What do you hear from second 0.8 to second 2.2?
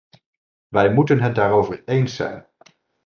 moeten het daarover eens